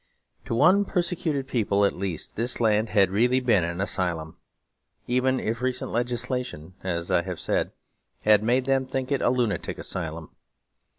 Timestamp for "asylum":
3.79-4.35, 9.77-10.31